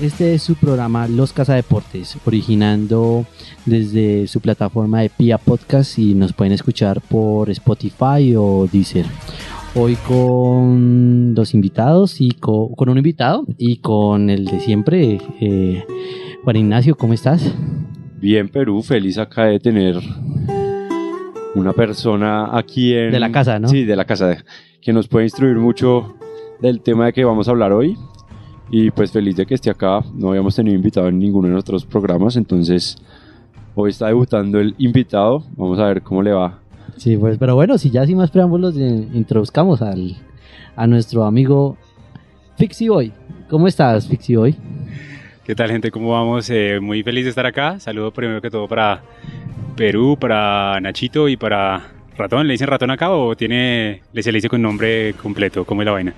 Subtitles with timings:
[0.00, 3.24] Este es su programa Los Casa Deportes, originando
[3.64, 9.06] desde su plataforma de Pia Podcast y nos pueden escuchar por Spotify o Deezer.
[9.74, 15.84] Hoy con dos invitados y co- con, un invitado y con el de siempre, eh,
[16.44, 17.52] Juan Ignacio, ¿cómo estás?
[18.18, 19.96] Bien, Perú, feliz acá de tener
[21.54, 23.10] una persona aquí en...
[23.12, 23.68] De la casa, ¿no?
[23.68, 24.44] Sí, de la casa,
[24.80, 26.14] que nos puede instruir mucho
[26.60, 27.96] del tema de que vamos a hablar hoy.
[28.70, 30.00] Y pues feliz de que esté acá.
[30.14, 32.96] No habíamos tenido invitado en ninguno de nuestros programas, entonces
[33.74, 35.44] hoy está debutando el invitado.
[35.56, 36.58] Vamos a ver cómo le va.
[36.96, 40.16] Sí, pues, pero bueno, si ya sin más preámbulos, eh, introduzcamos al,
[40.74, 41.76] a nuestro amigo
[42.56, 43.12] Fixie Boy.
[43.48, 44.56] ¿Cómo estás, Fixie Boy?
[45.44, 45.90] ¿Qué tal, gente?
[45.90, 46.50] ¿Cómo vamos?
[46.50, 47.78] Eh, muy feliz de estar acá.
[47.78, 49.02] Saludo primero que todo para
[49.76, 52.46] Perú, para Nachito y para Ratón.
[52.48, 55.64] ¿Le dicen Ratón acá o tiene, le se le dice con nombre completo?
[55.64, 56.14] ¿Cómo es la vaina?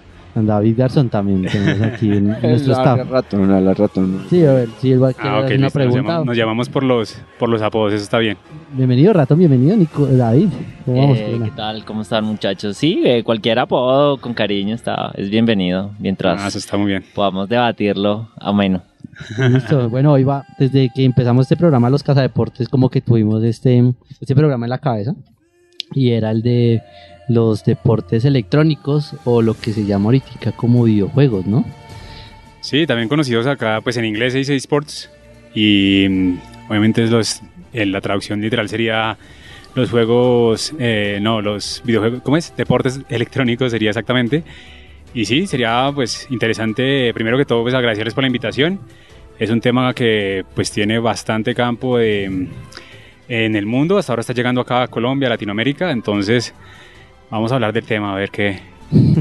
[0.46, 3.10] David Garzón también tenemos aquí en nuestro la staff.
[3.10, 4.24] ratón, la ratón.
[4.30, 5.56] Sí, a ver, si él va a Ah, una.
[5.58, 6.00] Nos, pregunta.
[6.00, 8.36] llamamos, nos llamamos por los, por los apodos, eso está bien.
[8.72, 10.48] Bienvenido, Ratón, bienvenido, Nico, David.
[10.84, 11.18] ¿Cómo vamos?
[11.18, 11.40] Eh.
[11.44, 11.84] ¿Qué tal?
[11.84, 12.76] ¿Cómo están muchachos?
[12.76, 17.04] Sí, eh, cualquier apodo con cariño está, es bienvenido mientras Ah, eso está muy bien.
[17.14, 18.82] podamos debatirlo ameno.
[19.50, 19.88] Listo.
[19.90, 24.34] Bueno, hoy va, desde que empezamos este programa, Los Cazadeportes, como que tuvimos este, este
[24.36, 25.14] programa en la cabeza.
[25.92, 26.82] Y era el de
[27.28, 31.64] los deportes electrónicos o lo que se llama ahorita como videojuegos, ¿no?
[32.60, 35.10] Sí, también conocidos acá, pues en inglés se dice esports
[35.54, 37.40] y mm, obviamente los,
[37.72, 39.16] eh, la traducción literal sería
[39.74, 42.54] los juegos, eh, no, los videojuegos, ¿cómo es?
[42.56, 44.42] Deportes electrónicos sería exactamente.
[45.14, 48.80] Y sí, sería pues interesante, primero que todo, pues agradecerles por la invitación.
[49.38, 52.48] Es un tema que pues tiene bastante campo de,
[53.28, 56.54] en el mundo, hasta ahora está llegando acá a Colombia, a Latinoamérica, entonces
[57.30, 58.60] vamos a hablar del tema, a ver qué,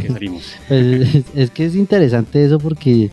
[0.01, 0.55] qué salimos.
[0.67, 3.09] Pues, es, es que es interesante eso porque,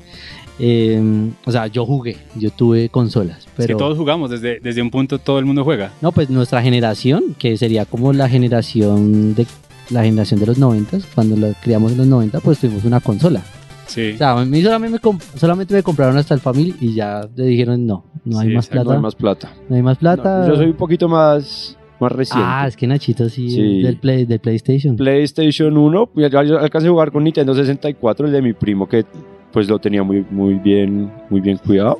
[0.59, 1.03] eh,
[1.45, 3.79] o sea, yo jugué, yo tuve consolas, Es que pero...
[3.79, 5.93] todos jugamos, desde, desde un punto todo el mundo juega.
[6.01, 9.47] No, pues nuestra generación, que sería como la generación de
[9.91, 13.43] la generación de los 90, cuando la criamos en los 90, pues tuvimos una consola.
[13.87, 14.13] Sí.
[14.15, 17.45] O sea, a mí solamente me, solamente me compraron hasta el Family y ya le
[17.45, 18.85] dijeron no, no hay Sí, más plata.
[18.91, 19.53] No hay más plata.
[19.69, 20.41] No hay más plata.
[20.41, 22.47] No, yo soy un poquito más, más reciente.
[22.49, 23.83] ah, es que Nachito sí, Sí.
[23.83, 24.97] del, play, del PlayStation.
[24.97, 28.89] PlayStation 1, ya- ya yo alcancé a jugar con Nintendo 64, el de mi primo
[28.89, 29.05] que
[29.53, 31.99] pues lo tenía muy, muy bien, muy bien cuidado.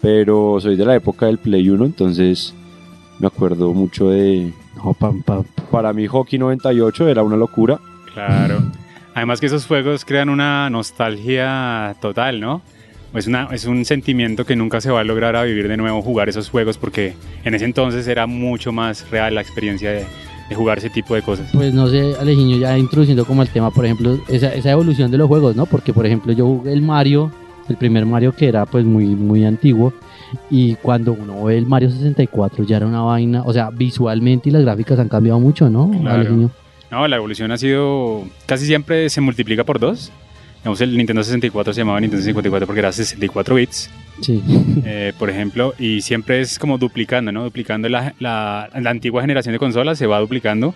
[0.00, 2.54] Pero soy de la época del Play 1, entonces
[3.20, 4.52] me acuerdo mucho de...
[4.76, 5.44] No, pam, pam.
[5.70, 7.78] Para mí Hockey 98 era una locura.
[8.12, 8.62] Claro.
[9.14, 12.62] Además que esos juegos crean una nostalgia total, ¿no?
[13.14, 16.00] Es, una, es un sentimiento que nunca se va a lograr a vivir de nuevo
[16.02, 17.14] jugar esos juegos porque
[17.44, 20.06] en ese entonces era mucho más real la experiencia de,
[20.48, 21.50] de jugar ese tipo de cosas.
[21.52, 25.18] Pues no sé, Alejiño, ya introduciendo como el tema, por ejemplo, esa, esa evolución de
[25.18, 25.66] los juegos, ¿no?
[25.66, 27.30] Porque, por ejemplo, yo jugué el Mario,
[27.68, 29.92] el primer Mario que era pues muy, muy antiguo,
[30.50, 34.52] y cuando uno ve el Mario 64 ya era una vaina, o sea, visualmente y
[34.52, 35.90] las gráficas han cambiado mucho, ¿no?
[36.00, 36.50] Claro.
[36.90, 38.22] No, la evolución ha sido...
[38.44, 40.12] Casi siempre se multiplica por dos.
[40.62, 43.90] Digamos, el Nintendo 64 se llamaba Nintendo 64 porque era 64 bits.
[44.20, 44.42] Sí.
[44.84, 47.44] eh, por ejemplo, y siempre es como duplicando, ¿no?
[47.44, 50.74] Duplicando la, la, la antigua generación de consolas, se va duplicando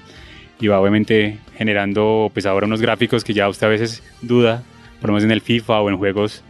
[0.61, 4.63] y va obviamente generando, pues ahora unos gráficos que ya usted a veces duda,
[5.01, 6.43] por lo menos en el FIFA o en juegos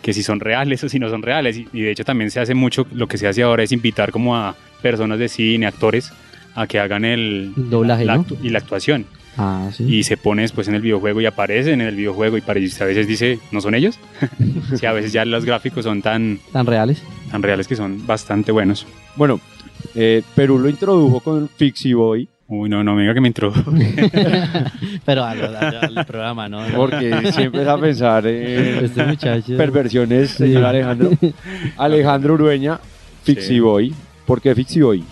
[0.00, 1.56] que si son reales o si no son reales.
[1.56, 4.36] Y, de hecho también se hace mucho, lo que se hace ahora es invitar como
[4.36, 6.12] a personas de cine, actores,
[6.54, 8.26] a que hagan el doblaje, la ¿no?
[8.42, 9.06] y la actuación.
[9.38, 9.84] Ah, sí.
[9.84, 12.86] Y se pone después en el videojuego y aparecen en el videojuego y parece, a
[12.86, 13.98] veces dice, ¿no son ellos?
[14.78, 17.02] sí, a veces ya los gráficos son tan, Tan reales.
[17.30, 18.86] tan reales que son bastante buenos.
[19.16, 19.40] Bueno,
[19.94, 23.62] eh, Perú lo introdujo con Fixie Boy, Uy, no, no me diga que me introdujo.
[25.06, 26.62] Pero al, al- al programa, ¿no?
[26.76, 29.56] porque siempre es a pensar en Este muchacho.
[29.56, 30.36] perversiones, Sí.
[30.44, 31.10] señor Alejandro.
[31.78, 32.78] Alejandro Urueña,
[33.22, 33.60] Fixie Sí.
[33.60, 33.94] Boy.
[34.26, 35.02] ¿Por qué Fixie Boy?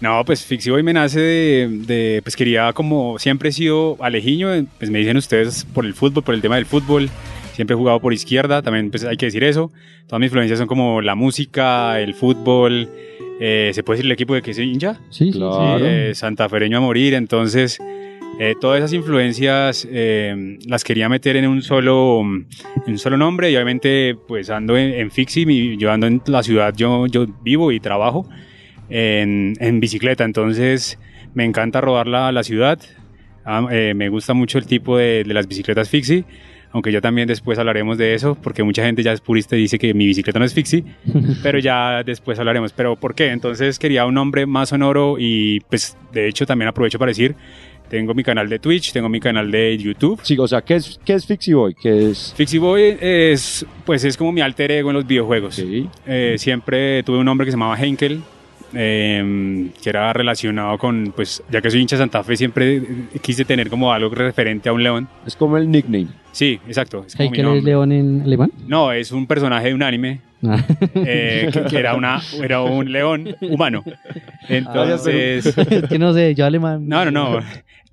[0.00, 4.48] No, pues Fixie Boy me nace de, de, pues quería como, siempre he sido alejiño,
[4.78, 7.10] pues me dicen ustedes por el fútbol, por el tema del fútbol,
[7.54, 9.72] siempre he jugado por izquierda, también pues hay que decir eso,
[10.06, 12.88] todas mis influencias son como la música, el fútbol,
[13.40, 15.00] eh, ¿se puede decir el equipo de que soy hincha?
[15.10, 15.78] Sí, Claro.
[15.80, 15.84] sí.
[15.88, 17.78] eh, santafereño a morir, entonces
[18.38, 22.46] eh, todas esas influencias eh, las quería meter en un solo en
[22.86, 26.44] un solo nombre y obviamente pues ando en, en Fixi, mi- yo ando en la
[26.44, 28.28] ciudad, yo, yo vivo y trabajo
[28.90, 30.98] en, en bicicleta, entonces
[31.34, 32.78] me encanta rodar la, la ciudad,
[33.50, 36.22] Ah, eh, me gusta mucho el tipo de, de las bicicletas Fixie,
[36.70, 39.78] aunque ya también después hablaremos de eso, porque mucha gente ya es purista y dice
[39.78, 40.84] que mi bicicleta no es fixie,
[41.42, 42.74] pero ya después hablaremos.
[42.74, 43.28] Pero ¿por qué?
[43.30, 47.34] Entonces quería un nombre más sonoro y pues de hecho también aprovecho para decir,
[47.88, 50.20] tengo mi canal de Twitch, tengo mi canal de YouTube.
[50.22, 51.74] Sí, o sea, ¿qué es, qué es Fixie Boy?
[51.80, 52.34] ¿Qué es?
[52.36, 55.54] Fixie Boy es, pues es como mi alter ego en los videojuegos.
[55.54, 55.88] Sí.
[56.06, 58.20] Eh, siempre tuve un nombre que se llamaba Henkel,
[58.74, 62.82] eh, que era relacionado con, pues ya que soy hincha de Santa Fe, siempre
[63.22, 65.08] quise tener como algo referente a un león.
[65.26, 66.08] Es como el nickname.
[66.32, 67.04] Sí, exacto.
[67.06, 67.62] Es como mi ¿Heikel es nombre.
[67.70, 68.52] león en alemán?
[68.66, 70.56] No, es un personaje de un anime Ah.
[70.94, 73.82] eh, que, que era, una, era un león humano.
[74.48, 76.86] Entonces, es que no sé, yo alemán.
[76.86, 77.40] no, no, no.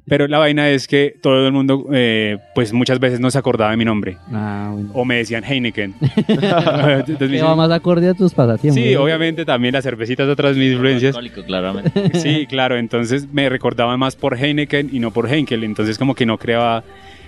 [0.08, 3.72] Pero la vaina es que todo el mundo, eh, pues muchas veces no se acordaba
[3.72, 4.18] de mi nombre.
[4.32, 4.90] Ah, bueno.
[4.94, 5.96] O me decían Heineken.
[6.28, 8.82] Entonces me dicen- más acorde a tus pasatiempos.
[8.84, 9.02] sí, ¿no?
[9.04, 11.18] obviamente también las cervecitas de otras mis influencias.
[11.48, 12.20] Claramente.
[12.20, 16.26] Sí, claro, entonces me recordaba más por Heineken y no por Henkel, entonces como que
[16.26, 16.84] no creaba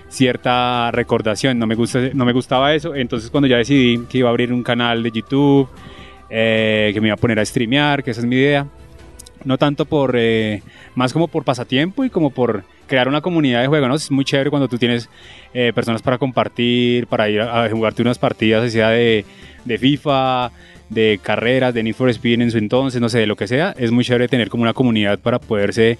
[0.09, 4.29] cierta recordación, no me, gusta, no me gustaba eso, entonces cuando ya decidí que iba
[4.29, 5.67] a abrir un canal de YouTube,
[6.29, 8.67] eh, que me iba a poner a streamear, que esa es mi idea,
[9.45, 10.61] no tanto por, eh,
[10.95, 13.95] más como por pasatiempo y como por crear una comunidad de juego, ¿no?
[13.95, 15.09] Es muy chévere cuando tú tienes
[15.53, 19.25] eh, personas para compartir, para ir a, jugarte unas partidas, sea de,
[19.65, 20.51] de FIFA,
[20.89, 23.73] de carreras, de Need for Speed en su entonces, no sé, de lo que sea,
[23.77, 25.97] es muy chévere tener como una comunidad para poderse,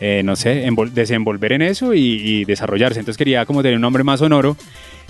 [0.00, 3.00] eh, no sé, envol- desenvolver en eso y, desarrollarse.
[3.00, 4.56] Entonces quería como tener un nombre más sonoro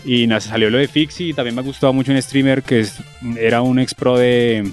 [0.05, 2.87] y salió lo de Fixie también me gustaba mucho un streamer que
[3.39, 4.65] era un ex pro de,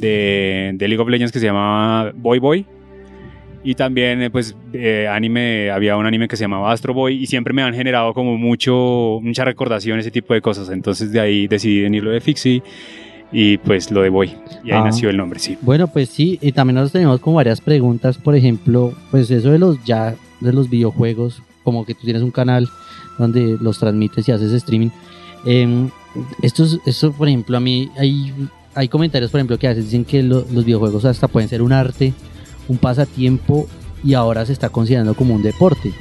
[0.00, 2.66] de, de League of Legends que se llamaba Boy Boy.
[3.64, 7.26] Y también, eh, pues, eh, anime, había un anime que se llamaba Astro Boy y
[7.26, 10.70] siempre me han generado como mucho, mucha recordación, ese tipo de cosas.
[10.70, 12.62] Entonces de ahí decidí venir lo de Fixie
[13.32, 14.28] y pues lo de Boy.
[14.64, 14.84] Y ahí Ah.
[14.84, 15.58] nació el nombre, sí.
[15.60, 19.58] Bueno, pues sí, y también nosotros tenemos como varias preguntas, por ejemplo, pues eso de
[19.58, 22.68] los ya, de los videojuegos, como que tú tienes un canal
[23.18, 24.90] donde los transmites y haces streaming.
[25.44, 25.90] Em,
[26.42, 28.32] esto, es- esto, por ejemplo, a mí hay,
[28.78, 31.62] hay comentarios, por ejemplo, que a veces dicen que lo- los videojuegos hasta pueden ser
[31.62, 32.12] un arte,
[32.68, 33.66] un pasatiempo
[34.04, 35.92] y ahora se está considerando como un deporte.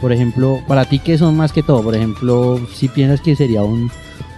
[0.00, 1.82] Por ejemplo, para ti, ¿qué son más que todo?
[1.82, 3.90] Por ejemplo, si piensas que sería un,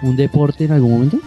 [0.04, 1.18] un deporte en algún momento?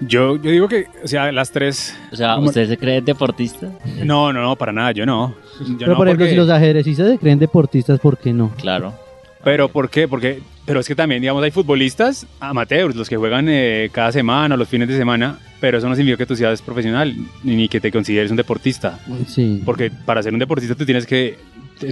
[0.00, 1.94] Yo, yo digo que, o sea, las tres...
[2.12, 3.68] O sea, Como- ¿usted se cree deportista?
[4.04, 5.34] No, no, no, para nada, yo no.
[5.60, 8.50] Yo Pero no, por ejemplo, porque- si los ajedrecistas se creen deportistas, ¿por qué no?
[8.56, 8.94] Claro.
[9.44, 10.08] Pero ¿por qué?
[10.08, 14.54] Porque, pero es que también, digamos, hay futbolistas amateurs, los que juegan eh, cada semana
[14.54, 17.80] o los fines de semana, pero eso no significa que tú seas profesional ni que
[17.80, 18.98] te consideres un deportista.
[19.26, 19.62] Sí.
[19.64, 21.36] Porque para ser un deportista tú tienes que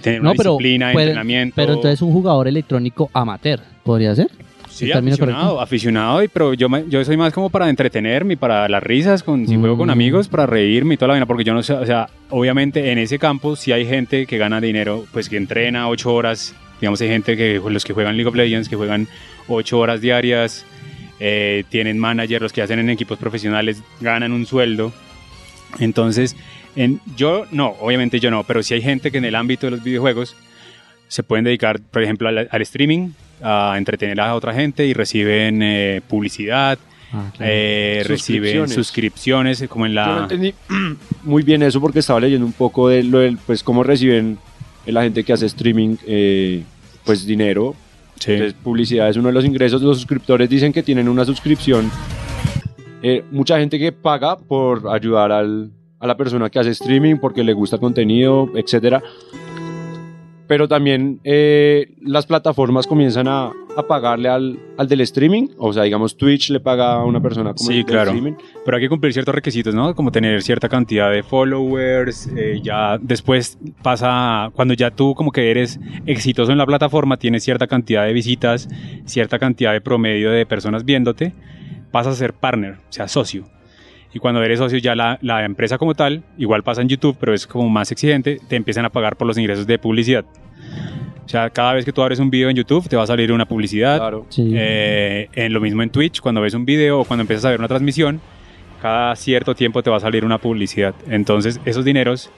[0.02, 1.54] tener una pero disciplina, puede- entrenamiento.
[1.56, 4.28] Pero entonces un jugador electrónico amateur, ¿podría ser?
[4.70, 8.32] Sí, ¿El término aficionado, aficionado, y- pero yo, me- yo soy más como para entretenerme,
[8.32, 9.90] y para las risas, con, si juego con Mm.
[9.90, 12.96] amigos, para reírme y toda la vaina, porque yo no sé, o sea, obviamente en
[12.96, 17.08] ese campo sí hay gente que gana dinero, pues que entrena ocho horas, digamos, hay
[17.08, 19.06] gente que, los que juegan League of Legends, que juegan
[19.48, 20.66] ocho horas diarias,
[21.20, 24.92] eh, tienen managers, los que hacen en equipos profesionales, ganan un sueldo,
[25.78, 26.36] entonces,
[26.76, 29.70] en, yo no, obviamente yo no, pero sí hay gente que en el ámbito de
[29.70, 30.36] los videojuegos
[31.08, 33.10] se pueden dedicar, por ejemplo, al, al streaming,
[33.42, 36.78] a entretener a otra gente y reciben eh, publicidad,
[37.14, 37.52] Ah, claro.
[37.54, 39.62] eh, reciben Suscripciones.
[39.68, 40.22] como en Yo no la...
[40.22, 40.54] entendí
[41.24, 44.38] muy bien eso porque estaba leyendo un poco de lo del, pues, cómo reciben
[44.86, 46.62] la gente que hace streaming, eh,
[47.04, 47.74] pues, dinero.
[48.18, 48.32] Sí.
[48.32, 49.82] Entonces, publicidad es uno de los ingresos.
[49.82, 51.90] Los suscriptores dicen que tienen una suscripción.
[53.02, 57.42] Eh, mucha gente que paga por ayudar al- a la persona que hace streaming porque
[57.44, 59.02] le gusta el contenido, etcétera.
[60.46, 65.48] Pero también eh, las plataformas comienzan a, a pagarle al, al del streaming.
[65.58, 68.10] O sea, digamos, Twitch le paga a una persona como Sí, el claro.
[68.10, 68.34] streaming.
[68.64, 69.94] Pero hay que cumplir ciertos requisitos, ¿no?
[69.94, 75.50] Como tener cierta cantidad de followers, eh, ya después pasa, cuando ya tú como que
[75.50, 78.68] eres exitoso en la plataforma, tienes cierta cantidad de visitas,
[79.04, 81.32] cierta cantidad de promedio de personas viéndote,
[81.90, 83.44] pasas a ser partner, o sea, socio.
[84.14, 87.32] Y cuando eres socio ya la, la empresa como tal, igual pasa en YouTube, pero
[87.32, 90.26] es como más exigente, te empiezan a pagar por los ingresos de publicidad.
[91.24, 93.32] O sea, cada vez que tú abres un video en YouTube te va a salir
[93.32, 94.26] una publicidad, Claro.
[94.28, 94.52] Sí.
[94.54, 97.58] eh, en lo mismo en Twitch, cuando ves un video o cuando empiezas a ver
[97.58, 98.20] una transmisión,
[98.80, 100.94] cada cierto tiempo te va a salir una publicidad.
[101.08, 102.30] Entonces, esos dineros,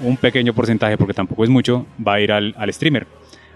[0.00, 3.06] un pequeño porcentaje, porque tampoco es mucho, va a ir al, al streamer.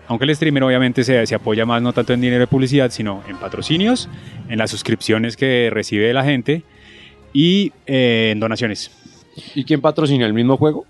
[0.07, 3.23] Aunque el streamer obviamente se, se apoya más no tanto en dinero de publicidad, sino
[3.29, 4.09] en patrocinios,
[4.49, 6.62] en las suscripciones que recibe la gente
[7.33, 8.91] y eh, en donaciones.
[9.55, 10.85] ¿Y quién patrocina el mismo juego?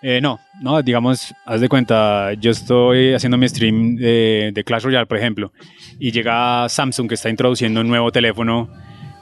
[0.00, 5.06] Eh, no, no, digamos, haz de cuenta, yo estoy haciendo mi stream de, Clash Royale,
[5.06, 5.52] por ejemplo,
[5.98, 8.68] y llega Samsung que está introduciendo un nuevo teléfono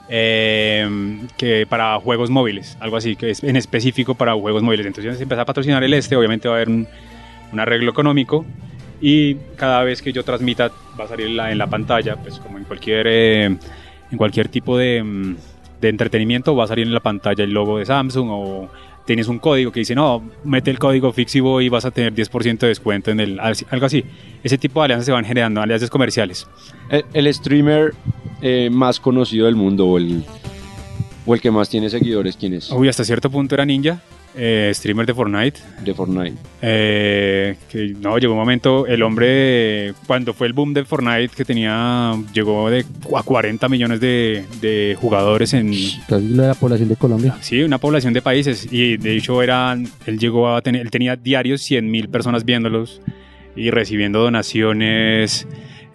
[0.07, 0.87] eh,
[1.35, 4.85] que para juegos móviles, algo así, que es en específico para juegos móviles.
[4.85, 6.87] Entonces, si empieza a patrocinar el este, obviamente va a haber un,
[7.57, 8.45] arreglo económico
[9.01, 10.69] y cada vez que yo transmita
[10.99, 14.49] va a salir en la, en la pantalla, pues como en cualquier, eh, en cualquier
[14.49, 15.35] tipo de, mm,
[15.81, 18.69] de entretenimiento va a salir en la pantalla el logo de Samsung o
[19.07, 22.59] tienes un código que dice, no, mete el código Fixibo y vas a tener 10%
[22.59, 24.03] de descuento en el, algo así.
[24.43, 26.45] Ese tipo de alianzas se van generando, alianzas comerciales.
[26.89, 27.95] El, el streamer
[28.41, 30.23] eh, más conocido del mundo o el,
[31.25, 32.69] o el que más tiene seguidores, ¿quién es?
[32.69, 34.01] Uy, hasta cierto punto era Ninja,
[34.37, 35.59] eh, streamer de Fortnite.
[35.83, 36.37] De Fortnite.
[36.61, 41.43] Eh, que no, llegó un momento, el hombre, cuando fue el boom de Fortnite, que
[41.43, 45.73] tenía, llegó de a 40 millones de, de jugadores en,
[46.07, 47.35] Casi la población de Colombia.
[47.41, 48.67] Sí, una población de países.
[48.71, 53.01] Y de hecho eran, él llegó a tener, él tenía diarios 100 mil personas viéndolos
[53.55, 55.47] y recibiendo donaciones,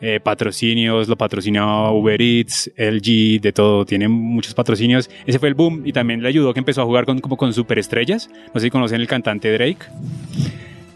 [0.05, 5.09] eh, patrocinios, lo patrocinaba Uber Eats, LG, de todo, tiene muchos patrocinios.
[5.27, 7.53] Ese fue el boom y también le ayudó que empezó a jugar con, como con
[7.55, 8.29] superestrellas.
[8.53, 9.87] No sé si conocen el cantante Drake,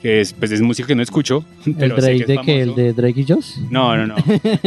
[0.02, 1.44] que es, pues es música que no escucho.
[1.66, 3.52] ¿El sé Drake es de que ¿El de Drake y Josh?
[3.70, 4.16] No, no, no.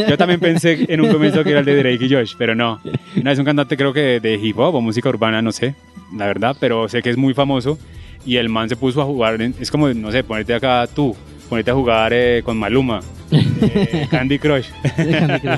[0.07, 2.79] Yo también pensé en un comienzo que era el de Drake y Josh, pero no.
[3.21, 5.75] No, es un cantante creo que de hip hop o música urbana, no sé,
[6.15, 7.77] la verdad, pero sé que es muy famoso
[8.25, 11.15] y el man se puso a jugar, en- es como, no sé, ponerte acá tú,
[11.49, 12.99] ponerte a jugar eh, con Maluma,
[13.31, 14.67] eh, Candy Crush.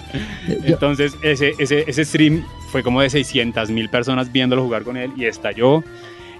[0.65, 5.11] Entonces ese, ese, ese stream fue como de 600 mil personas viéndolo jugar con él
[5.17, 5.83] y estalló.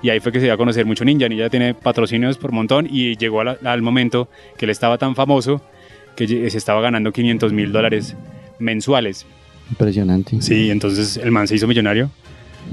[0.03, 1.29] Y ahí fue que se dio a conocer mucho Ninja.
[1.29, 5.61] Ninja tiene patrocinios por montón y llegó la- al momento que él estaba tan famoso
[6.15, 8.15] que se estaba ganando 500 mil dólares
[8.59, 9.25] mensuales.
[9.69, 10.41] Impresionante.
[10.41, 12.09] Sí, entonces el man se hizo millonario.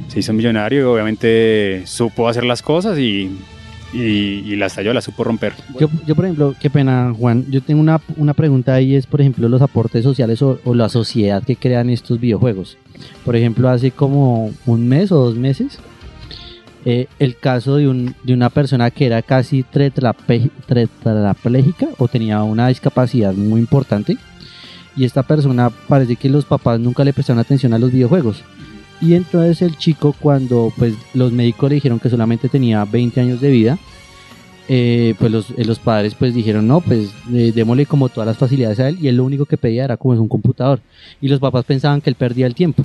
[0.08, 3.30] Se hizo millonario y obviamente supo hacer las cosas y,
[3.92, 5.54] y, y la estalló, la supo romper.
[5.78, 7.46] Yo, yo, por ejemplo, qué pena, Juan.
[7.50, 10.88] Yo tengo una, una pregunta ahí, es, por ejemplo, los aportes sociales o, o la
[10.88, 12.76] sociedad que crean estos videojuegos.
[13.24, 15.78] Por ejemplo, hace como un mes o dos meses,
[16.84, 20.48] eh, el caso de, un, de una persona que era casi tetrapléjica
[21.98, 24.16] o tenía una discapacidad muy importante.
[24.96, 28.42] Y esta persona parece que los papás nunca le prestaron atención a los videojuegos.
[29.00, 33.40] Y entonces el chico cuando pues los médicos le dijeron que solamente tenía 20 años
[33.40, 33.78] de vida,
[34.70, 38.36] eh, pues los, eh, los padres pues dijeron no, pues eh, démosle como todas las
[38.36, 40.80] facilidades a él y él lo único que pedía era como es un computador.
[41.20, 42.84] Y los papás pensaban que él perdía el tiempo.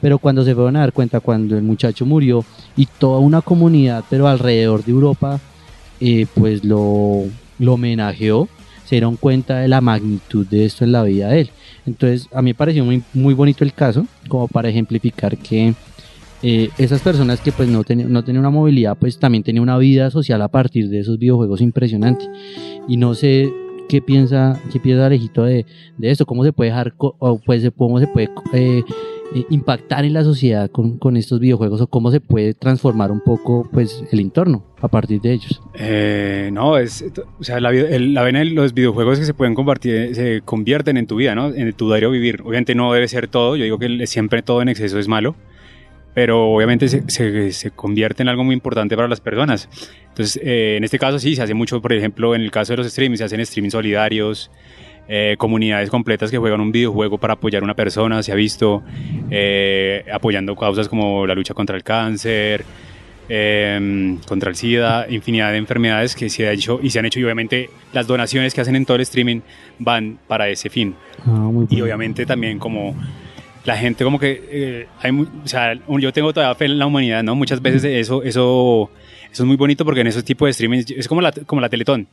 [0.00, 2.44] Pero cuando se fueron a dar cuenta, cuando el muchacho murió
[2.76, 5.40] y toda una comunidad, pero alrededor de Europa,
[6.00, 7.24] eh, pues lo,
[7.58, 8.48] lo homenajeó,
[8.84, 11.50] se dieron cuenta de la magnitud de esto en la vida de él.
[11.86, 15.74] Entonces, a mí me pareció muy, muy bonito el caso, como para ejemplificar que
[16.42, 19.78] eh, esas personas que pues no tenían no tenían una movilidad, pues también tenían una
[19.78, 22.26] vida social a partir de esos videojuegos impresionante.
[22.88, 23.52] Y no sé
[23.88, 25.66] qué piensa, qué piensa Alejito de,
[25.98, 28.82] de esto, cómo se puede dejar, o pues cómo se puede eh,
[29.34, 33.68] eh, impactar en la sociedad con, estos videojuegos o cómo se puede transformar un poco
[33.72, 35.60] pues el entorno a partir de ellos.
[35.74, 37.04] Eh, no, es,
[37.38, 41.06] o sea, la, la vena de los videojuegos que se pueden convertir, se convierten en
[41.06, 41.52] tu vida, ¿no?
[41.52, 42.42] En tu diario vivir.
[42.42, 45.34] Obviamente no debe ser todo, yo digo que siempre todo en exceso es malo,
[46.14, 49.68] pero obviamente se, se, se convierte en algo muy importante para las personas.
[50.10, 52.76] Entonces, eh, en este caso sí, se hace mucho, por ejemplo, en el caso de
[52.76, 54.50] los streamings, se hacen streamings solidarios,
[55.08, 58.82] eh, comunidades completas que juegan un videojuego para apoyar a una persona, se ha visto
[59.30, 62.64] eh, apoyando causas como la lucha contra el cáncer,
[63.28, 67.20] eh, contra el SIDA, infinidad de enfermedades que se ha hecho y se han hecho
[67.20, 69.40] y obviamente las donaciones que hacen en todo el streaming
[69.78, 70.94] van para ese fin.
[71.26, 72.94] Ah, Y obviamente también como
[73.64, 77.22] la gente como que eh, hay o sea, yo tengo todavía fe en la humanidad,
[77.22, 77.34] ¿no?
[77.34, 78.90] Muchas veces eso eso
[79.32, 81.68] eso es muy bonito porque en esos tipos de streaming es como la como la
[81.68, 82.06] Teletón.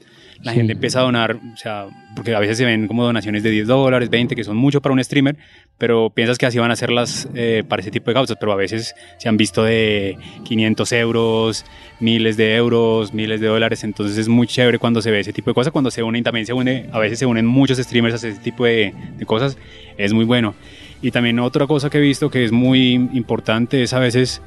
[0.43, 3.51] La gente empieza a donar, o sea, porque a veces se ven como donaciones de
[3.51, 5.37] 10 dólares, 20, que son mucho para un streamer,
[5.77, 8.51] pero piensas que así van a ser las eh, para ese tipo de causas, pero
[8.51, 11.65] a veces se han visto de 500 euros,
[11.99, 15.51] miles de euros, miles de dólares, entonces es muy chévere cuando se ve ese tipo
[15.51, 18.27] de cosas, cuando se unen, también se une, a veces se unen muchos streamers a
[18.27, 19.57] ese tipo de, de cosas,
[19.97, 20.55] es muy bueno.
[21.03, 24.41] Y también otra cosa que he visto que es muy importante es a veces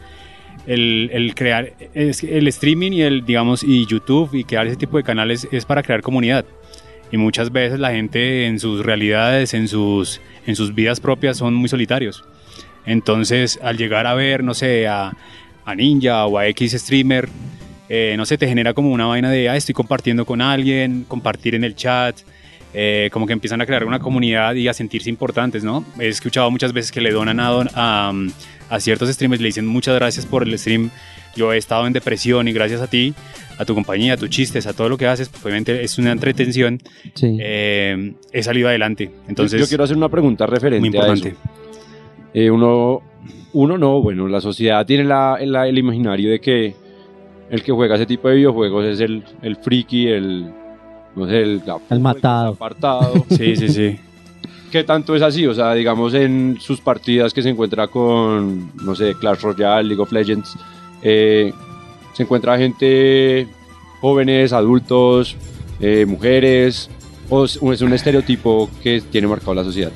[0.66, 5.46] el, crear el streaming y el digamos y YouTube y crear ese tipo de canales
[5.52, 6.44] es para crear comunidad
[7.12, 11.54] y muchas veces la gente en sus realidades en sus en sus vidas propias son
[11.54, 12.24] muy solitarios
[12.86, 15.12] entonces al llegar a ver no sé a,
[15.64, 17.28] a Ninja o a X streamer
[17.88, 21.54] eh, no sé te genera como una vaina de ah, estoy compartiendo con alguien compartir
[21.54, 22.16] en el chat
[22.76, 25.84] eh, como que empiezan a crear una comunidad y a sentirse importantes, ¿no?
[26.00, 28.12] He escuchado muchas veces que le donan a, don- a,
[28.70, 30.90] a ciertos streamers, le dicen muchas gracias por el stream,
[31.36, 33.14] yo he estado en depresión y gracias a ti,
[33.58, 36.12] a tu compañía, a tus chistes, a todo lo que haces, pues, obviamente es una
[36.12, 36.80] entretención,
[37.14, 37.36] Sí.
[37.40, 39.10] eh, he salido adelante.
[39.28, 41.28] Entonces, yo quiero hacer una pregunta referente muy importante.
[41.28, 41.40] a eso.
[42.34, 43.00] Eh, uno,
[43.52, 46.74] uno no, bueno, la sociedad tiene la, la- el imaginario de que
[47.50, 50.46] el que juega ese tipo de videojuegos es el, el friki, el,
[51.14, 52.54] no sé, el, El matado.
[52.54, 53.24] apartado.
[53.30, 53.96] Sí, sí, sí.
[54.74, 55.46] ¿Qué tanto es así?
[55.46, 60.02] O sea, digamos en sus partidas que se encuentra con, no sé, Clash Royale, League
[60.02, 60.58] of Legends,
[61.00, 61.52] eh,
[62.12, 63.46] se encuentra gente,
[64.00, 65.36] jóvenes, adultos,
[65.78, 66.90] eh, mujeres,
[67.30, 69.92] o es un estereotipo que tiene marcado la sociedad.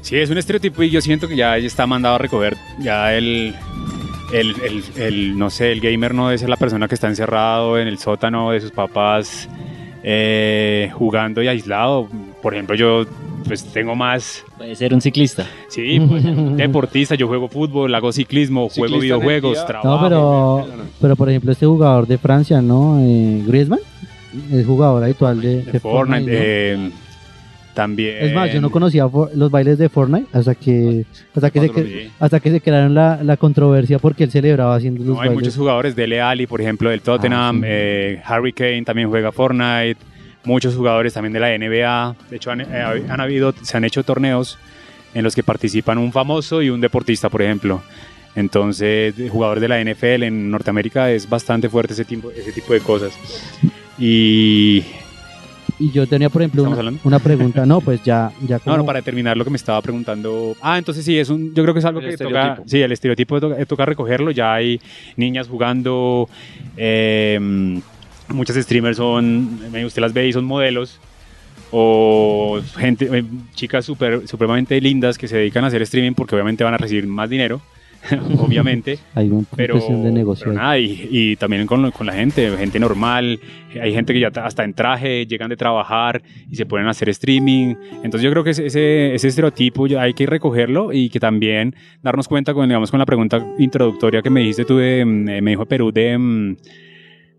[0.00, 2.56] Sí, es un estereotipo y yo siento que ya está mandado a recoger.
[2.78, 3.52] Ya el,
[4.32, 7.88] el, el- el, no sé, el gamer no es la persona que está encerrado en
[7.88, 9.48] el sótano de sus papás
[10.04, 12.08] eh, jugando y aislado.
[12.40, 13.06] Por ejemplo, yo
[13.50, 15.46] pues tengo más, Puede ser un ciclista.
[15.68, 16.22] sí, pues,
[16.56, 19.66] deportista, yo juego fútbol, hago ciclismo, juego Ciclista videojuegos, energía.
[19.66, 19.96] trabajo.
[20.08, 22.98] No, pero, pero por ejemplo, este jugador de Francia, ¿no?
[23.00, 23.80] Eh, Griezmann,
[24.52, 26.28] es jugador habitual de, de de Fortnite, ¿no?
[26.32, 26.90] eh,
[27.74, 28.16] también.
[28.20, 31.04] Es más, yo no conocía for- los bailes de Fortnite hasta que
[31.34, 32.10] hasta que se, Cuando lo cre- vi.
[32.18, 35.34] hasta que se crearon la, la controversia porque él celebraba haciendo los No, hay bailes.
[35.44, 37.64] muchos jugadores, Dele Alli, por ejemplo, del Tottenham, Ah, sí.
[37.68, 39.96] eh, Harry Kane también juega Fortnite,
[40.44, 42.66] muchos jugadores también de la NBA, de hecho han, eh,
[43.08, 44.58] han habido, se han hecho torneos
[45.14, 47.82] en los que participan un famoso y un deportista, por ejemplo.
[48.36, 52.72] Entonces, de- jugadores de la NFL en Norteamérica es bastante fuerte ese tipo, ese tipo
[52.72, 53.12] de cosas.
[53.98, 54.84] Y
[55.78, 57.64] Y yo tenía, por ejemplo, ¿Estamos una, una pregunta.
[57.66, 58.72] No, pues ya, ya como...
[58.76, 60.54] No, no, para terminar lo que me estaba preguntando.
[60.60, 62.92] Ah, entonces sí, es un, yo creo que es algo El que toca, sí, el
[62.92, 64.30] estereotipo toca, toca recogerlo.
[64.30, 64.78] Ya hay
[65.16, 66.28] niñas jugando,
[66.76, 67.80] eh,
[68.34, 70.98] muchas streamers son, usted las ve y son modelos,
[71.70, 76.64] o gente, eh, chicas super, supremamente lindas que se dedican a hacer streaming porque obviamente
[76.64, 77.60] van a recibir más dinero,
[78.38, 78.98] obviamente.
[79.14, 80.46] Hay una Pero, de negocio.
[80.46, 83.38] pero nada, y, y también con, con la gente, gente normal,
[83.80, 86.90] hay gente que ya ta- hasta en traje llegan de trabajar y se ponen a
[86.90, 87.74] hacer streaming.
[88.02, 88.66] Entonces yo creo que ese,
[89.14, 93.46] ese, estereotipo hay que recogerlo y que también darnos cuenta con, digamos, con la pregunta
[93.58, 96.56] introductoria que me dijiste tú de, mm, eh, me dijo Perú, de, mm,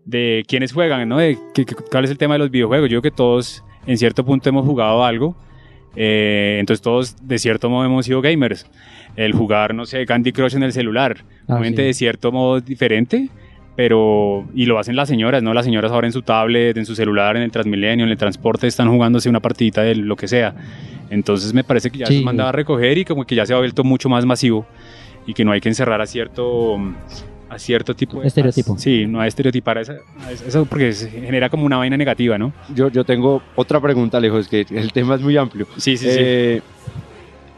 [0.04, 1.18] de quiénes juegan, ¿no?
[1.18, 2.90] De qué- qué- cuál es el tema de los videojuegos.
[2.90, 5.36] Yo creo que todos en cierto punto hemos jugado algo.
[5.94, 8.66] eh, entonces todos de cierto modo hemos sido gamers.
[9.14, 11.86] El jugar, no sé, Candy Crush en el celular, Ah, obviamente sí.
[11.88, 13.28] de cierto modo diferente,
[13.76, 15.52] pero y lo hacen las señoras, ¿no?
[15.52, 18.66] Las señoras ahora en su tablet, en su celular, en el Transmilenio, en el transporte
[18.66, 20.54] están jugándose una partidita de lo que sea.
[21.10, 22.20] Entonces me parece que ya Sí.
[22.20, 24.64] se mandaba a recoger y como que ya se ha vuelto mucho más masivo
[25.26, 26.78] y que no hay que encerrar a cierto
[27.52, 28.78] a cierto tipo de Estereotipo.
[28.78, 32.52] Sí, no hay estereotipar esa, a eso porque se genera como una vaina negativa, ¿no?
[32.74, 35.66] Yo, yo tengo otra pregunta, lejos, que el tema es muy amplio.
[35.76, 36.62] Sí, sí, Eh,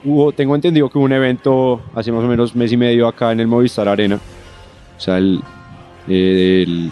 [0.05, 3.31] hubo, tengo entendido que hubo un evento hace más o menos mes y medio acá
[3.33, 4.17] en el Movistar Arena.
[4.97, 5.41] O sea, el,
[6.09, 6.91] eh, el,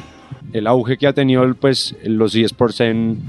[0.52, 3.20] el auge que ha tenido pues, los eSports en,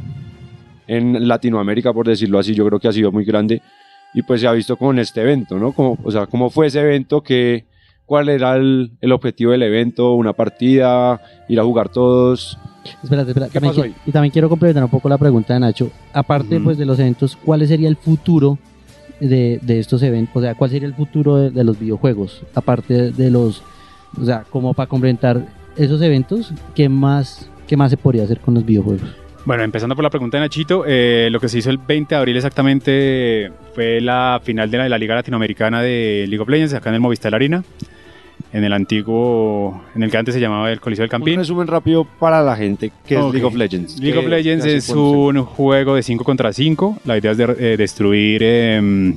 [0.88, 3.62] en Latinoamérica, por decirlo así, yo creo que ha sido muy grande.
[4.14, 5.72] Y pues se ha visto con este evento, ¿no?
[5.72, 7.22] Como, o sea, ¿cómo fue ese evento?
[7.22, 7.66] que
[8.06, 10.14] ¿Cuál era el, el objetivo del evento?
[10.14, 11.22] ¿Una partida?
[11.48, 12.58] ¿Ir a jugar todos?
[13.02, 13.52] Espérate, espérate.
[13.54, 13.96] ¿Qué También pasó qui- ahí?
[14.06, 15.90] y también quiero complementar un poco la pregunta de Nacho.
[16.14, 18.58] Aparte pues, de los eventos, ¿cuál sería el futuro
[19.20, 20.36] de, de estos eventos?
[20.36, 22.42] O sea, ¿cuál sería el futuro de, de los videojuegos?
[22.56, 23.64] Aparte de los...
[24.22, 25.46] O sea, como para complementar
[25.78, 29.10] esos eventos, ¿qué más, ¿qué más se podría hacer con los videojuegos?
[29.46, 32.20] Bueno, empezando por la pregunta de Nachito, eh, lo que se hizo el 20 de
[32.20, 36.74] abril exactamente fue la final de la, de la Liga Latinoamericana de League of Legends,
[36.74, 37.64] acá en el Movistar Arena,
[38.54, 41.38] en el antiguo, en el que antes se llamaba el Coliseo del Un Campín.
[41.40, 43.22] resumen rápido para la gente que es.
[43.22, 44.00] League of Legends.
[44.00, 46.98] League of ¿Qué- Legends es un juego de 5 contra 5.
[47.06, 49.16] La idea es de- eh, destruir em,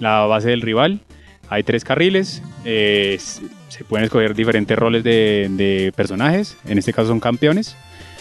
[0.00, 1.00] la base del rival.
[1.48, 2.42] Hay tres carriles.
[2.64, 3.16] eh,
[3.68, 6.56] se pueden escoger diferentes roles de, de personajes.
[6.66, 7.76] En este caso son campeones,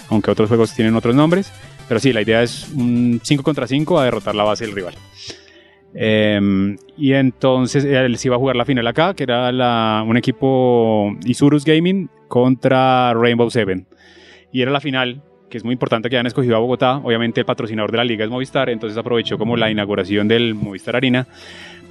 [0.10, 1.52] aunque otros juegos tienen otros nombres.
[1.88, 4.94] Pero sí, la idea es un 5 contra 5 a derrotar la base del rival.
[5.94, 10.04] Em, y entonces eh, él se iba a jugar la final acá, que era la-
[10.08, 13.86] un equipo Isurus Gaming contra Rainbow Seven.
[14.52, 16.98] Y era la final, que es muy importante que hayan escogido a Bogotá.
[16.98, 20.96] Obviamente el patrocinador de la liga es Movistar, entonces aprovechó como la inauguración del Movistar
[20.96, 21.28] Arena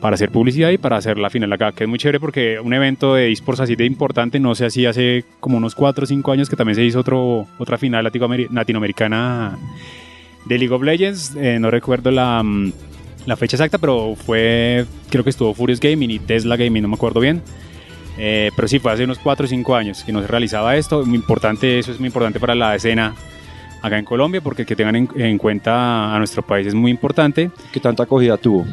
[0.01, 2.75] para hacer publicidad y para hacer la final acá, que es muy chévere porque un
[2.75, 6.33] evento de esports así de importante no se hacía hace como unos 4 o 5
[6.33, 9.57] años que también se hizo otro, otra final latinoamer- latinoamericana
[10.45, 11.35] de League of Legends.
[11.37, 12.73] Eh, no recuerdo la, mm,
[13.27, 16.95] la fecha exacta, pero fue, creo que estuvo Furious Gaming y Tesla Gaming, no me
[16.95, 17.43] acuerdo bien.
[18.19, 21.05] Eh, pero sí, fue hace unos 4 o 5 años que no se realizaba esto.
[21.05, 23.15] Muy importante, eso es muy importante para la escena
[23.83, 27.51] acá en Colombia, porque que tengan en, en cuenta a nuestro país es muy importante.
[27.73, 28.65] ¿Qué tanta acogida tuvo?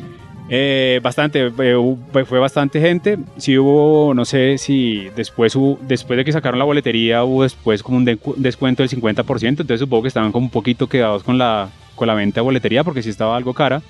[0.50, 3.18] Eh, bastante, eh, hu- fue bastante gente.
[3.38, 7.82] Sí hubo, no sé si después hubo, después de que sacaron la boletería hubo después
[7.84, 8.06] como un
[8.38, 12.14] descuento del 50%, entonces supongo que estaban como un poquito quedados con la, con la
[12.14, 13.82] venta de boletería porque sí estaba algo cara.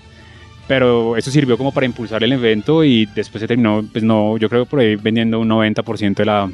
[0.67, 4.49] Pero eso sirvió como para impulsar el evento y después se terminó, pues no, yo
[4.49, 6.49] creo por ahí vendiendo un 90% de la,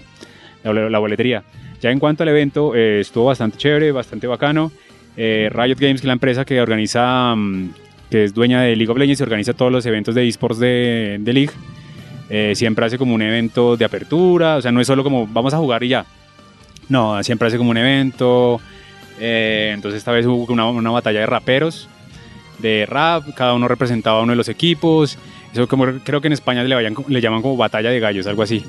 [0.63, 1.43] la, la boletería.
[1.79, 4.71] Ya en cuanto al evento, eh, estuvo bastante chévere, bastante bacano.
[5.15, 7.69] Eh, Riot Games, que es la empresa que organiza, mm,
[8.09, 11.17] que es dueña de League of Legends y organiza todos los eventos de esports de,
[11.19, 11.51] de League,
[12.29, 15.53] eh, siempre hace como un evento de apertura, o sea, no es solo como vamos
[15.53, 16.05] a jugar y ya.
[16.89, 18.59] No, siempre hace como un evento.
[19.19, 21.87] eh, entonces esta vez hubo una, una batalla de raperos,
[22.61, 25.17] de rap, cada uno representaba a uno de los equipos.
[25.53, 28.43] Eso como creo que en España le, vayan- le llaman como batalla de gallos, algo
[28.43, 28.63] así.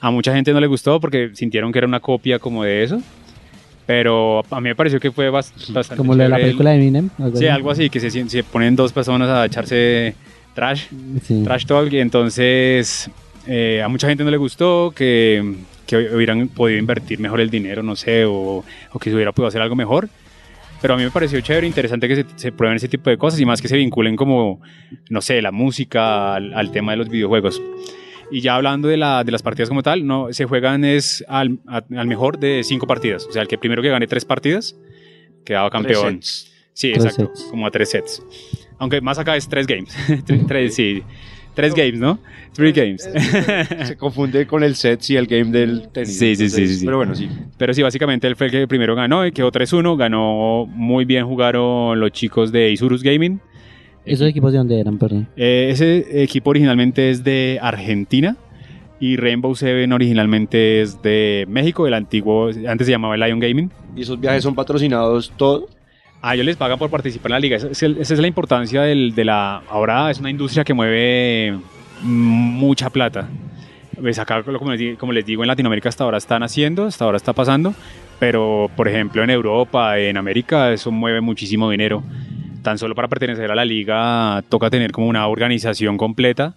[0.00, 3.00] A mucha gente no le gustó porque sintieron que era una copia como de eso.
[3.86, 6.76] Pero a mí me pareció que fue bas- bastante Como lo de la película de
[6.76, 7.10] Eminem.
[7.34, 10.14] Sí, algo así, que se, ponen dos personas a echarse
[10.54, 10.84] trash,
[11.22, 11.42] Sí.
[11.42, 13.10] trash talk y entonces
[13.46, 15.54] eh, a mucha gente no le gustó que,
[15.86, 18.62] que hubieran podido invertir mejor el dinero, no sé, o,
[18.92, 20.08] o que se hubiera podido hacer algo mejor.
[20.80, 23.38] Pero a mí me pareció chévere, interesante que se, se prueben ese tipo de cosas
[23.40, 24.60] y más que se vinculen como,
[25.10, 27.60] no sé, la música al, al tema de los videojuegos.
[28.32, 31.58] Y ya hablando de, la, de las partidas como tal, no, se juegan es al,
[31.66, 33.26] a- al mejor de cinco partidas.
[33.26, 34.76] O sea, el que primero que gane tres partidas
[35.44, 36.20] quedaba campeón.
[36.22, 37.48] Sí, Tres exacto, sets.
[37.50, 38.22] como a tres sets.
[38.78, 39.94] Aunque más acá es tres games.
[40.24, 41.02] Tres- tres, sí,
[41.54, 42.18] tres games, ¿no?
[42.52, 43.08] Three games.
[43.84, 46.18] Se confunde con el set y el game del tenis.
[46.18, 46.84] Sí, sí, sí, sí, sí.
[46.84, 47.28] Pero bueno, sí.
[47.56, 49.96] Pero sí, básicamente él fue el que primero ganó y quedó 3-1.
[49.96, 53.40] Ganó muy bien, jugaron los chicos de Isurus Gaming.
[54.04, 55.28] ¿Esos equipos de dónde eran, perdón?
[55.36, 58.36] Eh, ese equipo originalmente es de Argentina
[59.00, 63.70] y Rainbow Seven originalmente es de México, el antiguo, antes se llamaba Lion Gaming.
[63.96, 65.68] Y esos viajes son patrocinados todo.
[66.22, 67.56] A ellos les pagan por participar en la liga.
[67.56, 69.62] Esa es, la importancia del- de la...
[69.70, 71.58] Ahora es una industria que mueve
[72.02, 73.28] mucha plata.
[74.00, 77.16] Pues acá, como les, como les digo, en Latinoamérica hasta ahora están haciendo, hasta ahora
[77.16, 77.74] está pasando,
[78.18, 82.02] pero por ejemplo en Europa, en América, eso mueve muchísimo dinero.
[82.62, 86.54] Tan solo para pertenecer a la liga toca tener como una organización completa.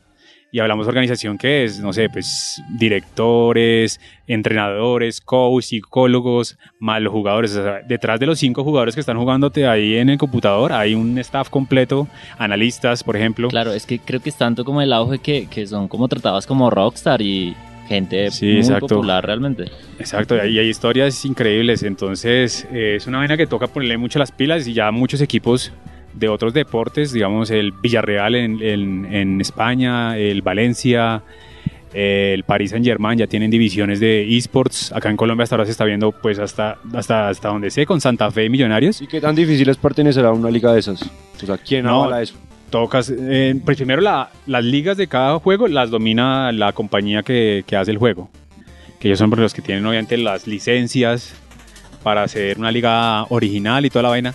[0.54, 7.12] Y hablamos de organización que es, no sé, pues directores, entrenadores, coach, psicólogos, más los
[7.12, 7.56] jugadores.
[7.56, 10.94] O sea, detrás de los cinco jugadores que están jugándote ahí en el computador hay
[10.94, 13.48] un staff completo, analistas, por ejemplo.
[13.48, 16.46] Claro, es que creo que es tanto como el auge que, que son como tratadas
[16.46, 17.56] como rockstar y
[17.88, 18.88] gente Sí, muy exacto.
[18.88, 19.66] popular realmente.
[19.98, 24.32] Exacto, y hay historias increíbles, entonces eh, es una vaina que toca ponerle mucho las
[24.32, 25.74] pilas y ya muchos equipos
[26.14, 31.24] de otros deportes, digamos el Villarreal en, en- en España, el Valencia,
[31.94, 35.72] el Paris Saint Germain ya tienen divisiones de esports, acá en Colombia hasta ahora se
[35.72, 39.02] está viendo pues hasta, hasta, hasta donde sé, con Santa Fe y Millonarios.
[39.02, 41.04] ¿Y qué tan difícil es pertenecer a una liga de esas?
[41.04, 42.36] O sea, ¿quién No, avala eso?
[42.72, 47.64] Tocas, eh, pues primero la- las ligas de cada juego las domina la compañía que,
[47.68, 48.30] que hace el juego.
[49.00, 51.36] Que ellos son los que tienen obviamente las licencias
[52.02, 54.34] para hacer una liga original y toda la vaina.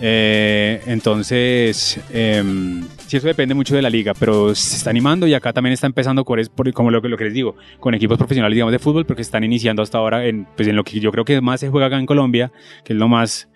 [0.00, 5.34] Eh, entonces, em, sí, eso depende mucho de la liga, pero se está animando y
[5.34, 8.56] acá también está empezando, por- como lo, que- lo que les digo, con equipos profesionales,
[8.56, 11.24] digamos, de fútbol, porque están iniciando hasta ahora en, pues, en lo que yo creo
[11.24, 12.50] que más se juega acá en Colombia,
[12.84, 13.48] que es lo más,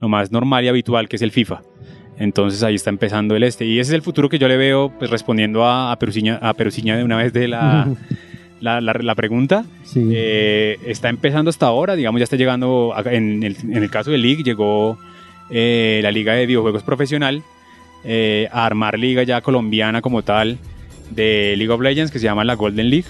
[0.00, 1.60] lo más normal y habitual, que es el FIFA.
[2.18, 3.64] Entonces ahí está empezando el este.
[3.64, 6.54] Y ese es el futuro que yo le veo, pues respondiendo a, a Perusiña, a
[6.54, 7.88] Perusiña de una vez de la,
[8.60, 9.64] la, la- la pregunta.
[9.84, 10.08] Sí.
[10.12, 14.18] Eh, está empezando hasta ahora, digamos, ya está llegando, en el, en el caso de
[14.18, 14.98] League, llegó
[15.50, 17.42] eh, la Liga de Videojuegos Profesional
[18.04, 20.58] eh, a armar liga ya colombiana como tal
[21.10, 23.06] de League of Legends, que se llama la Golden League.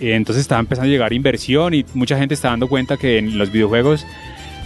[0.00, 3.38] Eh, entonces está empezando a llegar inversión y mucha gente está dando cuenta que en
[3.38, 4.04] los videojuegos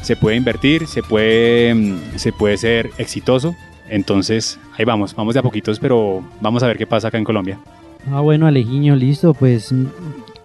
[0.03, 3.55] se puede invertir, se puede, mm, se puede ser exitoso.
[3.89, 7.25] Entonces, ahí vamos, vamos de a poquitos, pero vamos a ver qué pasa acá en
[7.25, 7.59] Colombia.
[8.11, 9.35] Ah, bueno, Alejiño, listo.
[9.35, 9.87] Pues, mm,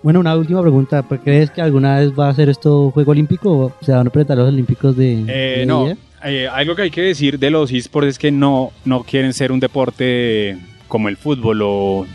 [0.03, 1.01] bueno, una última pregunta.
[1.03, 3.51] ¿Pues ¿Crees que alguna vez va a ser esto Juego Olímpico?
[3.51, 5.23] ¿O ¿Se van a presentar los Olímpicos de.?
[5.27, 5.97] Eh, de no, día?
[6.23, 9.51] Eh, algo que hay que decir de los esports es que no, no quieren ser
[9.51, 12.07] un deporte como el fútbol o,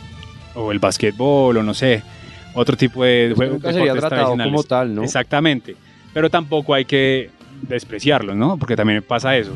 [0.54, 2.02] o el básquetbol o no sé,
[2.54, 3.54] otro tipo de juegos.
[3.54, 5.04] Nunca sería tratado como tal, ¿no?
[5.04, 5.76] Exactamente,
[6.12, 7.30] pero tampoco hay que
[7.62, 8.56] despreciarlos, ¿no?
[8.56, 9.54] Porque también pasa eso.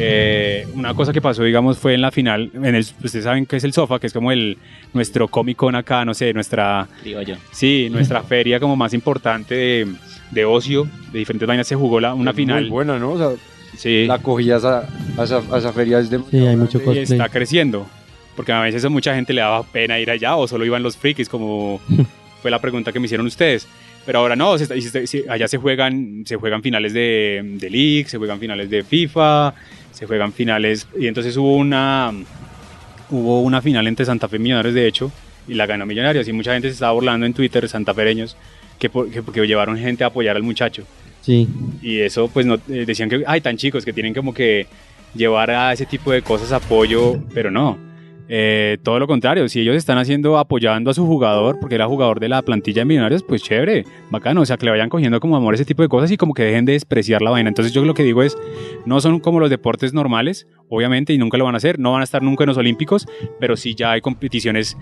[0.00, 3.56] Eh, una cosa que pasó, digamos, fue en la final, en el, ustedes saben que
[3.56, 4.56] es el sofá, que es como el
[4.92, 7.34] nuestro Comic Con acá, no sé, nuestra, Digo yo.
[7.50, 9.88] sí, nuestra feria como más importante de,
[10.30, 12.60] de ocio, de diferentes vainas, se jugó la, una Es final.
[12.62, 13.10] Muy buena, ¿no?
[13.12, 13.30] O sea,
[13.76, 14.06] Sí.
[14.06, 16.18] la acogida a esa, a esa, a esa feria es de...
[16.30, 17.86] Sí, hay mucho y está creciendo.
[18.34, 20.96] Porque a veces a mucha gente le daba pena ir allá o solo iban los
[20.96, 21.80] frikis, como
[22.42, 23.66] fue la pregunta que me hicieron ustedes.
[24.06, 27.68] Pero ahora no, se está- se- se- allá se juegan, se juegan finales de, de
[27.70, 29.54] League, se juegan finales de FIFA,
[29.92, 30.86] se juegan finales.
[30.98, 32.12] Y entonces hubo una,
[33.10, 35.10] hubo una final entre Santa Fe y Millonarios, de hecho,
[35.46, 36.26] y la ganó Millonarios.
[36.28, 38.36] Y mucha gente se estaba burlando en Twitter, santafereños,
[38.78, 40.84] que, por- que porque llevaron gente a apoyar al muchacho.
[41.82, 44.66] Y eso, pues, no, eh, decían que, ay, tan chicos, que tienen como que
[45.14, 47.88] llevar a ese tipo de cosas apoyo, pero no.
[48.30, 52.20] Eh, todo lo contrario, si ellos están haciendo, apoyando a su jugador, porque era jugador
[52.20, 55.36] de la plantilla de Millonarios, pues chévere, bacano, o sea, que le vayan cogiendo como
[55.36, 57.48] amor ese tipo de cosas y como que dejen de despreciar la vaina.
[57.48, 58.36] Entonces yo lo que digo es,
[58.84, 62.02] no son como los deportes normales, obviamente, y nunca lo van a hacer, no van
[62.02, 63.06] a estar nunca en los Olímpicos,
[63.40, 64.76] pero sí ya hay competiciones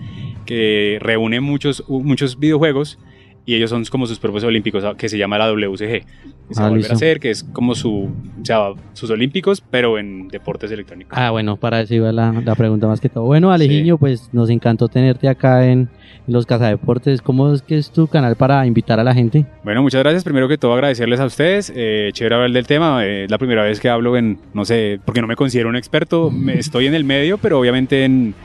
[0.45, 2.99] que reúnen muchos, muchos videojuegos
[3.47, 6.03] y ellos son como sus propios olímpicos, que se llama la WCG, que
[6.51, 6.93] se Ah, va a volver listo.
[6.93, 8.09] a hacer, que es como su,
[8.41, 11.17] o sea, sus olímpicos, pero en deportes electrónicos.
[11.17, 13.23] Ah, bueno, para eso iba la, la pregunta más que todo.
[13.23, 15.79] Bueno, Alejiño, pues nos encantó tenerte acá en,
[16.27, 17.21] en los Cazadeportes.
[17.21, 19.45] ¿Cómo es que es tu canal para invitar a la gente?
[19.63, 20.25] Bueno, muchas gracias.
[20.25, 21.71] Primero que todo, agradecerles a ustedes.
[21.73, 23.05] Eh, chévere hablar del tema.
[23.05, 25.77] Eh, es la primera vez que hablo en, no sé, porque no me considero un
[25.77, 26.31] experto.
[26.49, 28.35] Estoy en el medio, pero obviamente en,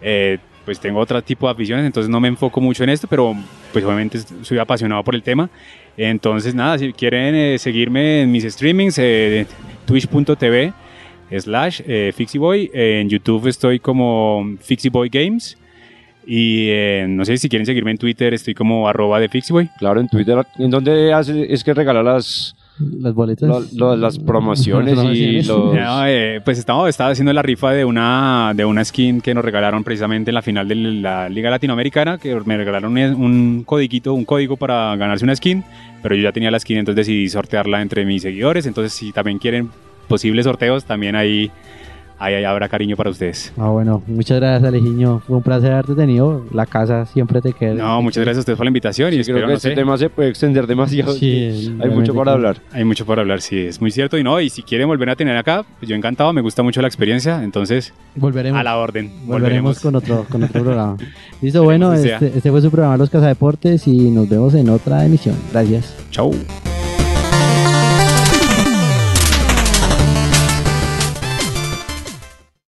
[0.00, 3.34] eh, pues tengo otro tipo de aficiones, entonces no me enfoco mucho en esto, pero
[3.72, 5.50] pues obviamente soy apasionado por el tema.
[5.96, 9.46] Entonces, nada, si quieren eh, seguirme en mis streamings, eh,
[9.86, 10.72] twitch.tv
[11.40, 12.12] slash eh.
[13.00, 15.58] En YouTube estoy como Fixieboy Games.
[16.24, 19.68] Y eh, no sé si quieren seguirme en Twitter, estoy como arroba de Fixieboy.
[19.78, 23.48] Claro, en Twitter, ¿en dónde hace, es que regala las, Las boletas.
[23.48, 25.74] lo- lo- las promociones Las y los...
[25.74, 29.44] No, eh, pues estaba, estaba haciendo la rifa de una, de una skin que nos
[29.44, 34.24] regalaron precisamente en la final de la Liga Latinoamericana, que me regalaron un, codiguito, un
[34.24, 35.62] código para ganarse una skin,
[36.02, 39.38] pero yo ya tenía la skin, entonces decidí sortearla entre mis seguidores, entonces si también
[39.38, 39.70] quieren
[40.08, 41.50] posibles sorteos, también ahí,
[42.24, 43.52] ahí, ahí habrá cariño para ustedes.
[43.58, 45.20] Ah, bueno, muchas gracias, Alejiño.
[45.26, 46.44] Fue un placer haberte tenido.
[46.52, 47.74] La casa siempre te queda.
[47.74, 49.74] No, muchas gracias a ustedes por la invitación y espero, creo que no este sé,
[49.74, 51.12] tema se puede extender demasiado.
[51.14, 52.56] Sí, Hay mucho para que- hablar.
[52.72, 55.16] hay mucho por hablar, sí, es muy cierto y no, y si quieren volver a
[55.16, 58.58] tener acá, pues yo encantado, me gusta mucho la experiencia, entonces Volveremos.
[58.60, 60.96] a la orden, Volveremos con otro, con otro programa.
[61.40, 65.34] Listo, bueno, este, este fue su programa Los Cazadeportes y nos vemos en otra emisión.
[65.52, 65.94] Gracias.
[66.10, 66.32] Chau.